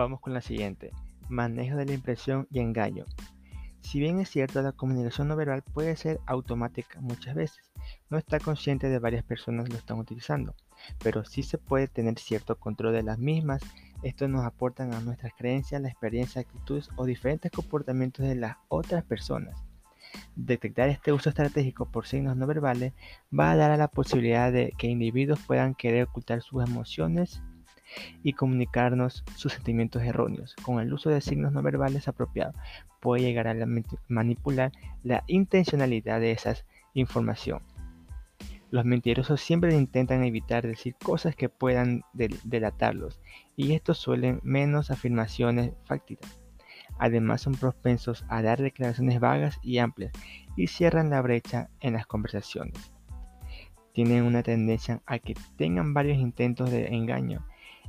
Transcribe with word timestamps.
Vamos 0.00 0.20
con 0.20 0.32
la 0.32 0.40
siguiente. 0.40 0.92
Manejo 1.28 1.76
de 1.76 1.84
la 1.84 1.92
impresión 1.92 2.48
y 2.50 2.60
engaño. 2.60 3.04
Si 3.82 4.00
bien 4.00 4.18
es 4.18 4.30
cierto, 4.30 4.62
la 4.62 4.72
comunicación 4.72 5.28
no 5.28 5.36
verbal 5.36 5.60
puede 5.60 5.94
ser 5.94 6.20
automática 6.24 7.02
muchas 7.02 7.34
veces. 7.34 7.70
No 8.08 8.16
está 8.16 8.40
consciente 8.40 8.88
de 8.88 8.98
varias 8.98 9.24
personas 9.24 9.68
lo 9.68 9.76
están 9.76 9.98
utilizando, 9.98 10.54
pero 11.04 11.22
sí 11.26 11.42
se 11.42 11.58
puede 11.58 11.86
tener 11.86 12.18
cierto 12.18 12.58
control 12.58 12.94
de 12.94 13.02
las 13.02 13.18
mismas. 13.18 13.60
Esto 14.02 14.26
nos 14.26 14.46
aportan 14.46 14.94
a 14.94 15.02
nuestras 15.02 15.34
creencias, 15.36 15.82
la 15.82 15.90
experiencia, 15.90 16.40
actitudes 16.40 16.88
o 16.96 17.04
diferentes 17.04 17.52
comportamientos 17.52 18.24
de 18.24 18.36
las 18.36 18.56
otras 18.68 19.04
personas. 19.04 19.62
Detectar 20.34 20.88
este 20.88 21.12
uso 21.12 21.28
estratégico 21.28 21.84
por 21.84 22.06
signos 22.06 22.38
no 22.38 22.46
verbales 22.46 22.94
va 23.38 23.50
a 23.50 23.56
dar 23.56 23.70
a 23.70 23.76
la 23.76 23.88
posibilidad 23.88 24.50
de 24.50 24.72
que 24.78 24.86
individuos 24.86 25.40
puedan 25.46 25.74
querer 25.74 26.04
ocultar 26.04 26.40
sus 26.40 26.66
emociones 26.66 27.42
y 28.22 28.32
comunicarnos 28.32 29.24
sus 29.36 29.52
sentimientos 29.52 30.02
erróneos. 30.02 30.54
Con 30.62 30.80
el 30.80 30.92
uso 30.92 31.10
de 31.10 31.20
signos 31.20 31.52
no 31.52 31.62
verbales 31.62 32.08
apropiados 32.08 32.54
puede 33.00 33.22
llegar 33.22 33.48
a 33.48 33.54
manipular 34.08 34.72
la 35.02 35.24
intencionalidad 35.26 36.20
de 36.20 36.32
esa 36.32 36.54
información. 36.94 37.62
Los 38.70 38.84
mentirosos 38.84 39.40
siempre 39.40 39.74
intentan 39.74 40.22
evitar 40.22 40.64
decir 40.64 40.94
cosas 40.94 41.34
que 41.34 41.48
puedan 41.48 42.02
delatarlos 42.12 43.20
y 43.56 43.72
estos 43.72 43.98
suelen 43.98 44.40
menos 44.44 44.92
afirmaciones 44.92 45.72
fácticas. 45.86 46.40
Además 46.98 47.40
son 47.40 47.54
propensos 47.54 48.24
a 48.28 48.42
dar 48.42 48.60
declaraciones 48.60 49.18
vagas 49.18 49.58
y 49.62 49.78
amplias 49.78 50.12
y 50.56 50.68
cierran 50.68 51.10
la 51.10 51.20
brecha 51.20 51.68
en 51.80 51.94
las 51.94 52.06
conversaciones. 52.06 52.92
Tienen 53.92 54.22
una 54.22 54.44
tendencia 54.44 55.02
a 55.04 55.18
que 55.18 55.34
tengan 55.56 55.92
varios 55.92 56.18
intentos 56.18 56.70
de 56.70 56.88
engaño 56.88 57.44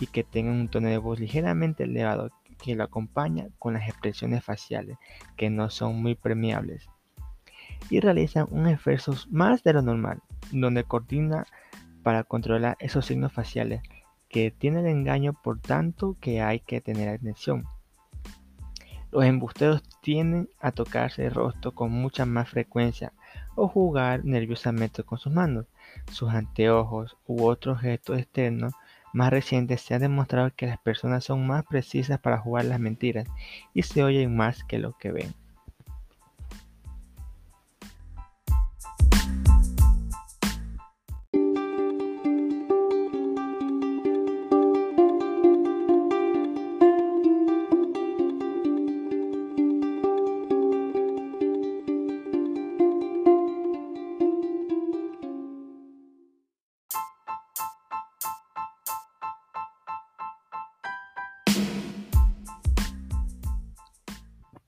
y 0.00 0.06
que 0.06 0.24
tengan 0.24 0.54
un 0.54 0.68
tono 0.68 0.88
de 0.88 0.98
voz 0.98 1.20
ligeramente 1.20 1.84
elevado 1.84 2.30
que 2.62 2.74
lo 2.74 2.84
acompaña 2.84 3.48
con 3.58 3.74
las 3.74 3.88
expresiones 3.88 4.44
faciales 4.44 4.96
que 5.36 5.50
no 5.50 5.70
son 5.70 6.00
muy 6.00 6.14
premiables 6.14 6.88
y 7.90 8.00
realizan 8.00 8.46
un 8.50 8.66
esfuerzo 8.66 9.14
más 9.30 9.62
de 9.62 9.72
lo 9.72 9.82
normal 9.82 10.20
donde 10.50 10.84
coordina 10.84 11.46
para 12.02 12.24
controlar 12.24 12.76
esos 12.80 13.06
signos 13.06 13.32
faciales 13.32 13.82
que 14.28 14.50
tiene 14.50 14.80
el 14.80 14.86
engaño 14.86 15.34
por 15.34 15.60
tanto 15.60 16.16
que 16.20 16.40
hay 16.40 16.60
que 16.60 16.80
tener 16.80 17.08
atención. 17.08 17.66
Los 19.10 19.24
embusteros 19.24 19.82
tienden 20.00 20.48
a 20.58 20.72
tocarse 20.72 21.26
el 21.26 21.34
rostro 21.34 21.72
con 21.72 21.92
mucha 21.92 22.24
más 22.24 22.48
frecuencia 22.48 23.12
o 23.54 23.68
jugar 23.68 24.24
nerviosamente 24.24 25.02
con 25.02 25.18
sus 25.18 25.32
manos, 25.32 25.66
sus 26.10 26.30
anteojos 26.30 27.18
u 27.26 27.44
otros 27.44 27.80
gestos 27.80 28.18
externos 28.18 28.72
más 29.12 29.30
recientes 29.30 29.80
se 29.80 29.94
ha 29.94 29.98
demostrado 29.98 30.50
que 30.56 30.66
las 30.66 30.78
personas 30.78 31.24
son 31.24 31.46
más 31.46 31.64
precisas 31.64 32.18
para 32.20 32.38
jugar 32.38 32.64
las 32.64 32.80
mentiras 32.80 33.28
y 33.74 33.82
se 33.82 34.02
oyen 34.02 34.36
más 34.36 34.64
que 34.64 34.78
lo 34.78 34.96
que 34.98 35.12
ven. 35.12 35.41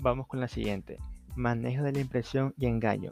Vamos 0.00 0.28
con 0.28 0.38
la 0.38 0.46
siguiente. 0.46 1.00
Manejo 1.34 1.82
de 1.82 1.90
la 1.90 1.98
impresión 1.98 2.54
y 2.56 2.66
engaño. 2.66 3.10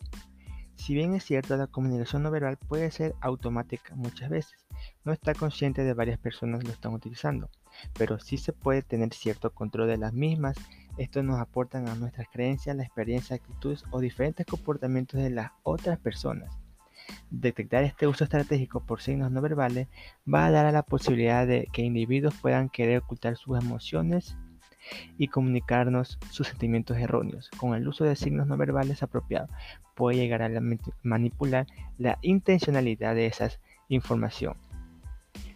Si 0.76 0.94
bien 0.94 1.14
es 1.14 1.24
cierto, 1.24 1.56
la 1.56 1.66
comunicación 1.66 2.22
no 2.22 2.30
verbal 2.30 2.58
puede 2.58 2.92
ser 2.92 3.16
automática 3.20 3.97
muchas 3.97 4.30
veces. 4.30 4.69
No 5.04 5.12
está 5.12 5.34
consciente 5.34 5.82
de 5.82 5.94
varias 5.94 6.20
personas 6.20 6.62
lo 6.62 6.70
están 6.70 6.92
utilizando, 6.92 7.50
pero 7.98 8.20
sí 8.20 8.38
se 8.38 8.52
puede 8.52 8.82
tener 8.82 9.12
cierto 9.14 9.52
control 9.52 9.88
de 9.88 9.98
las 9.98 10.12
mismas. 10.12 10.56
Esto 10.97 11.24
nos 11.24 11.41
aportan 11.41 11.88
a 11.88 11.97
nuestras 11.97 12.28
creencias, 12.32 12.76
la 12.76 12.84
experiencia, 12.84 13.34
actitudes 13.34 13.82
o 13.91 13.98
diferentes 13.98 14.47
comportamientos 14.47 15.20
de 15.20 15.30
las 15.30 15.50
otras 15.64 15.98
personas. 15.98 16.56
Detectar 17.30 17.82
este 17.82 18.06
uso 18.06 18.22
estratégico 18.22 18.86
por 18.86 19.03
signos 19.03 19.32
no 19.32 19.42
verbales 19.42 19.88
va 20.32 20.47
a 20.47 20.53
dar 20.53 20.66
a 20.66 20.72
la 20.72 20.84
posibilidad 20.84 21.48
de 21.48 21.66
que 21.72 21.82
individuos 21.82 22.34
puedan 22.41 22.68
querer 22.68 22.98
ocultar 22.98 23.36
sus 23.36 23.58
emociones 23.58 24.36
y 25.19 25.28
comunicarnos 25.28 26.19
sus 26.30 26.48
sentimientos 26.48 26.97
erróneos. 26.97 27.50
Con 27.58 27.74
el 27.74 27.86
uso 27.88 28.04
de 28.04 28.16
signos 28.16 28.47
no 28.47 28.56
verbales 28.56 29.02
apropiados 29.02 29.50
puede 29.94 30.19
llegar 30.19 30.42
a 30.42 30.50
manipular 31.02 31.66
la 31.98 32.19
intencionalidad 32.22 33.14
de 33.14 33.26
esa 33.26 33.50
información. 33.88 34.56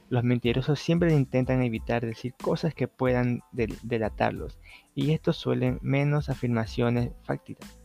Los 0.08 0.24
mentirosos 0.24 0.80
siempre 0.80 1.14
intentan 1.14 1.62
evitar 1.62 2.04
decir 2.04 2.34
cosas 2.34 2.74
que 2.74 2.88
puedan 2.88 3.42
delatarlos 3.52 4.58
y 4.94 5.12
estos 5.12 5.36
suelen 5.36 5.78
menos 5.82 6.28
afirmaciones 6.28 7.12
fácticas. 7.22 7.78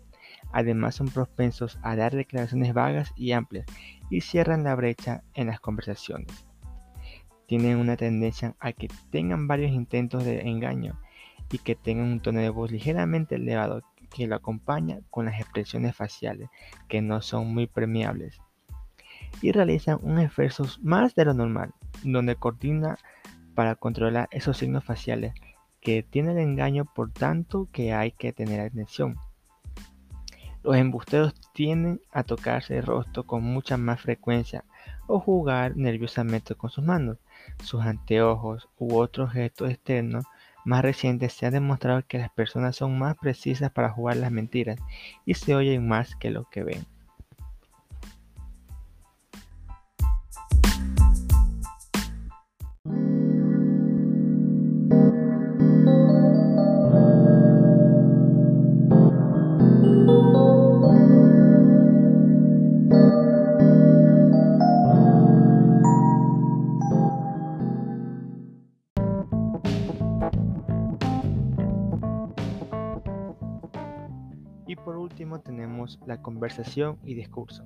Además 0.51 0.95
son 0.95 1.09
propensos 1.09 1.77
a 1.83 1.95
dar 1.95 2.15
declaraciones 2.15 2.73
vagas 2.73 3.11
y 3.15 3.33
amplias 3.33 3.67
y 4.09 4.21
cierran 4.21 4.63
la 4.63 4.73
brecha 4.73 5.23
en 5.35 5.47
las 5.47 5.59
conversaciones. 5.59 6.45
Tienen 7.47 7.77
una 7.77 7.95
tendencia 7.95 8.55
a 8.59 8.71
que 8.71 8.87
tengan 9.11 9.47
varios 9.47 9.71
intentos 9.71 10.23
de 10.25 10.41
engaño 10.41 10.99
y 11.51 11.59
que 11.59 11.75
tengan 11.75 12.07
un 12.07 12.19
tono 12.19 12.39
de 12.39 12.49
voz 12.49 12.71
ligeramente 12.71 13.35
elevado 13.35 13.81
que 14.09 14.27
lo 14.27 14.35
acompaña 14.35 14.99
con 15.09 15.25
las 15.25 15.39
expresiones 15.39 15.95
faciales 15.95 16.49
que 16.87 17.01
no 17.01 17.21
son 17.21 17.53
muy 17.53 17.67
premiables 17.67 18.41
y 19.41 19.51
realizan 19.51 19.99
un 20.01 20.19
esfuerzo 20.19 20.65
más 20.81 21.15
de 21.15 21.25
lo 21.25 21.33
normal 21.33 21.73
donde 22.03 22.35
coordina 22.35 22.97
para 23.53 23.75
controlar 23.75 24.27
esos 24.31 24.57
signos 24.57 24.83
faciales 24.83 25.33
que 25.81 26.03
tiene 26.03 26.31
el 26.31 26.39
engaño 26.39 26.85
por 26.85 27.11
tanto 27.11 27.67
que 27.71 27.93
hay 27.93 28.11
que 28.11 28.33
tener 28.33 28.59
atención. 28.59 29.17
Los 30.63 30.77
embusteros 30.77 31.35
tienden 31.53 32.01
a 32.11 32.23
tocarse 32.23 32.77
el 32.77 32.85
rostro 32.85 33.23
con 33.23 33.43
mucha 33.43 33.77
más 33.77 34.01
frecuencia 34.01 34.65
o 35.05 35.19
jugar 35.19 35.77
nerviosamente 35.77 36.55
con 36.55 36.71
sus 36.71 36.83
manos, 36.83 37.17
sus 37.63 37.83
anteojos 37.83 38.67
u 38.79 38.97
otros 38.97 39.31
gestos 39.31 39.69
externos 39.69 40.25
más 40.65 40.81
recientes 40.83 41.33
se 41.33 41.45
ha 41.45 41.51
demostrado 41.51 42.03
que 42.07 42.17
las 42.17 42.31
personas 42.31 42.75
son 42.75 42.97
más 42.99 43.15
precisas 43.17 43.71
para 43.71 43.91
jugar 43.91 44.17
las 44.17 44.31
mentiras 44.31 44.79
y 45.25 45.35
se 45.35 45.55
oyen 45.55 45.87
más 45.87 46.15
que 46.15 46.31
lo 46.31 46.49
que 46.49 46.63
ven. 46.63 46.85
Tenemos 75.39 75.99
la 76.05 76.21
conversación 76.21 76.97
y 77.03 77.13
discurso. 77.13 77.63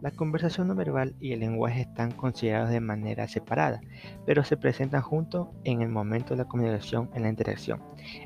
La 0.00 0.10
conversación 0.10 0.68
no 0.68 0.74
verbal 0.74 1.14
y 1.20 1.32
el 1.32 1.40
lenguaje 1.40 1.82
están 1.82 2.10
considerados 2.10 2.70
de 2.70 2.80
manera 2.80 3.28
separada, 3.28 3.82
pero 4.24 4.42
se 4.44 4.56
presentan 4.56 5.02
juntos 5.02 5.48
en 5.64 5.82
el 5.82 5.90
momento 5.90 6.30
de 6.30 6.38
la 6.38 6.48
comunicación 6.48 7.10
en 7.14 7.22
la 7.22 7.28
interacción. 7.28 7.82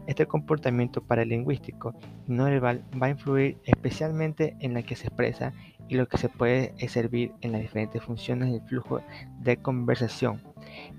Este 0.07 0.27
comportamiento 0.27 1.03
paralingüístico 1.03 1.97
y 2.29 2.33
no 2.33 2.45
verbal 2.45 2.85
va 3.01 3.09
a 3.09 3.11
influir 3.11 3.59
especialmente 3.65 4.57
en 4.61 4.75
la 4.75 4.83
que 4.83 4.95
se 4.95 5.09
expresa 5.09 5.53
y 5.89 5.97
lo 5.97 6.07
que 6.07 6.17
se 6.17 6.29
puede 6.29 6.75
servir 6.89 7.33
en 7.41 7.51
las 7.51 7.61
diferentes 7.61 8.03
funciones 8.03 8.53
del 8.53 8.63
flujo 8.63 9.01
de 9.41 9.57
conversación, 9.57 10.41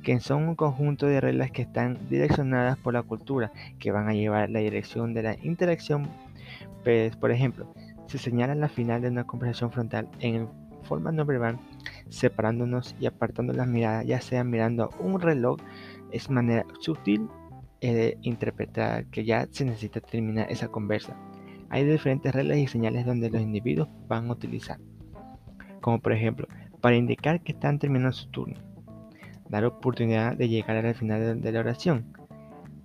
que 0.04 0.20
son 0.20 0.44
un 0.50 0.56
conjunto 0.56 1.08
de 1.08 1.22
reglas 1.22 1.52
que 1.52 1.62
están 1.62 1.98
direccionadas 2.10 2.78
por 2.78 2.94
la 2.94 3.02
cultura, 3.02 3.52
que 3.80 3.92
van 3.92 4.10
a 4.10 4.14
llevar 4.14 4.50
la 4.50 4.60
dirección 4.60 5.14
de 5.14 5.24
la 5.24 5.38
interacción 5.42 6.10
por 7.20 7.32
ejemplo, 7.32 7.74
se 8.08 8.18
señala 8.18 8.56
la 8.56 8.70
final 8.70 9.02
de 9.02 9.10
una 9.10 9.26
conversación 9.26 9.72
frontal 9.72 10.08
en 10.20 10.48
forma 10.84 11.12
no 11.12 11.26
verbal, 11.26 11.60
separándonos 12.10 12.96
y 13.00 13.08
apartando 13.08 13.54
las 13.54 13.68
miradas, 13.68 14.06
ya 14.06 14.22
sea 14.22 14.44
mirando 14.44 14.90
un 15.00 15.20
reloj, 15.20 15.58
es 16.12 16.30
manera 16.30 16.66
sutil 16.80 17.28
de 17.82 18.18
interpretar 18.22 19.06
que 19.08 19.26
ya 19.26 19.48
se 19.52 19.66
necesita 19.66 20.00
terminar 20.00 20.52
esa 20.52 20.68
conversa. 20.68 21.16
Hay 21.70 21.84
diferentes 21.86 22.34
reglas 22.34 22.58
y 22.58 22.68
señales 22.68 23.06
donde 23.06 23.30
los 23.30 23.42
individuos 23.42 23.90
van 24.08 24.30
a 24.30 24.34
utilizar, 24.34 24.80
como 25.82 26.00
por 26.00 26.14
ejemplo, 26.14 26.48
para 26.82 26.96
indicar 26.96 27.42
que 27.42 27.54
están 27.54 27.80
terminando 27.80 28.14
su 28.14 28.30
turno, 28.30 28.60
dar 29.50 29.66
oportunidad 29.66 30.38
de 30.38 30.48
llegar 30.48 30.86
al 30.86 30.96
final 30.96 31.42
de 31.42 31.52
la 31.52 31.60
oración, 31.60 32.14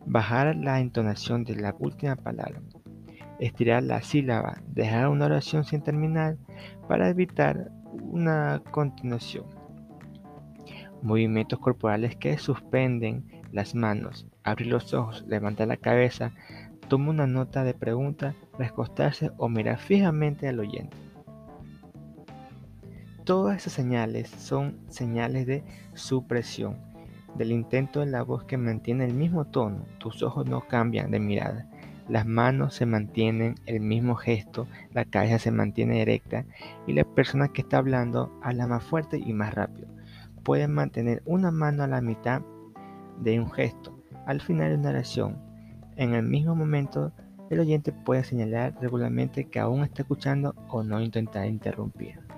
bajar 0.06 0.56
la 0.56 0.80
entonación 0.80 1.44
de 1.44 1.56
la 1.56 1.76
última 1.78 2.16
palabra, 2.16 2.60
estirar 3.40 3.82
la 3.82 4.02
sílaba, 4.02 4.62
dejar 4.68 5.08
una 5.08 5.24
oración 5.24 5.64
sin 5.64 5.80
terminar 5.80 6.36
para 6.86 7.08
evitar 7.08 7.70
una 8.02 8.62
continuación. 8.70 9.46
Movimientos 11.02 11.58
corporales 11.58 12.14
que 12.16 12.36
suspenden 12.36 13.24
las 13.50 13.74
manos, 13.74 14.26
abrir 14.44 14.68
los 14.68 14.92
ojos, 14.92 15.24
levantar 15.26 15.68
la 15.68 15.78
cabeza, 15.78 16.32
tomar 16.88 17.08
una 17.08 17.26
nota 17.26 17.64
de 17.64 17.72
pregunta, 17.72 18.34
recostarse 18.58 19.30
o 19.38 19.48
mirar 19.48 19.78
fijamente 19.78 20.46
al 20.46 20.60
oyente. 20.60 20.96
Todas 23.24 23.56
esas 23.56 23.72
señales 23.72 24.28
son 24.28 24.78
señales 24.88 25.46
de 25.46 25.64
supresión, 25.94 26.76
del 27.36 27.52
intento 27.52 28.00
de 28.00 28.06
la 28.06 28.22
voz 28.22 28.44
que 28.44 28.58
mantiene 28.58 29.06
el 29.06 29.14
mismo 29.14 29.46
tono, 29.46 29.86
tus 29.98 30.22
ojos 30.22 30.46
no 30.46 30.62
cambian 30.62 31.10
de 31.10 31.20
mirada, 31.20 31.70
las 32.10 32.26
manos 32.26 32.74
se 32.74 32.86
mantienen 32.86 33.54
el 33.66 33.80
mismo 33.80 34.16
gesto, 34.16 34.66
la 34.92 35.04
cabeza 35.04 35.38
se 35.38 35.52
mantiene 35.52 36.02
erecta 36.02 36.44
y 36.86 36.92
la 36.92 37.04
persona 37.04 37.48
que 37.48 37.62
está 37.62 37.78
hablando 37.78 38.36
habla 38.42 38.66
más 38.66 38.82
fuerte 38.82 39.18
y 39.18 39.32
más 39.32 39.54
rápido. 39.54 39.86
Pueden 40.42 40.72
mantener 40.72 41.22
una 41.24 41.52
mano 41.52 41.84
a 41.84 41.86
la 41.86 42.00
mitad 42.00 42.42
de 43.20 43.38
un 43.38 43.50
gesto 43.50 43.96
al 44.26 44.40
final 44.40 44.70
de 44.70 44.76
una 44.76 44.90
oración. 44.90 45.38
En 45.96 46.14
el 46.14 46.24
mismo 46.24 46.56
momento, 46.56 47.12
el 47.48 47.60
oyente 47.60 47.92
puede 47.92 48.24
señalar 48.24 48.74
regularmente 48.80 49.44
que 49.44 49.60
aún 49.60 49.84
está 49.84 50.02
escuchando 50.02 50.54
o 50.68 50.82
no 50.82 51.00
intentar 51.00 51.46
interrumpir. 51.46 52.29